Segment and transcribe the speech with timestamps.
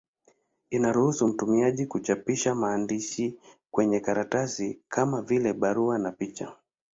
[0.69, 3.39] Inaruhusu mtumiaji kuchapisha maandishi
[3.71, 6.51] kwenye karatasi, kama vile barua na picha.